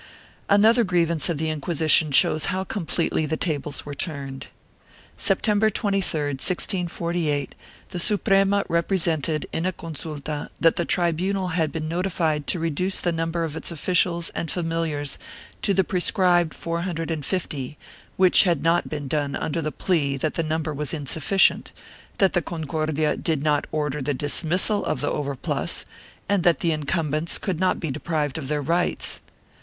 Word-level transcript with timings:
Another 0.49 0.83
grievance 0.83 1.29
of 1.29 1.37
the 1.37 1.51
Inquisition 1.51 2.09
shows 2.11 2.45
how 2.45 2.63
completely 2.63 3.27
the 3.27 3.37
tables 3.37 3.85
were 3.85 3.93
turned. 3.93 4.47
September 5.15 5.69
23, 5.69 6.21
1648, 6.39 7.53
the 7.91 7.99
Suprema 7.99 8.63
repre 8.67 8.97
sented 8.97 9.45
in 9.53 9.67
a 9.67 9.71
consulta 9.71 10.49
that 10.59 10.75
the 10.75 10.85
tribunal 10.85 11.49
had 11.49 11.71
been 11.71 11.87
notified 11.87 12.47
to 12.47 12.57
reduce 12.57 12.99
the 12.99 13.11
number 13.11 13.43
of 13.43 13.55
its 13.55 13.69
officials 13.69 14.31
and 14.31 14.49
familiars 14.49 15.19
to 15.61 15.71
the 15.71 15.83
prescribed 15.83 16.55
four 16.55 16.81
hundred 16.81 17.11
and 17.11 17.23
fifty, 17.23 17.77
which 18.17 18.41
had 18.41 18.63
not 18.63 18.89
been 18.89 19.07
done 19.07 19.35
under 19.35 19.61
the 19.61 19.71
plea 19.71 20.17
that 20.17 20.33
the 20.33 20.41
number 20.41 20.73
was 20.73 20.95
insufficient, 20.95 21.71
that 22.17 22.33
the 22.33 22.41
Concordia 22.41 23.15
did 23.15 23.43
not 23.43 23.67
order 23.71 24.01
the 24.01 24.15
dismissal 24.15 24.83
of 24.83 24.99
the 24.99 25.11
overplus 25.11 25.85
and 26.27 26.41
that 26.41 26.61
the 26.61 26.71
incumbents 26.71 27.37
could 27.37 27.59
not 27.59 27.79
be 27.79 27.91
deprived 27.91 28.39
of 28.39 28.47
their 28.47 28.63
rights. 28.63 29.21